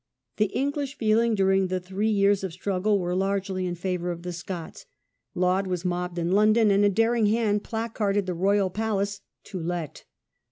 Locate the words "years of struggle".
2.09-2.97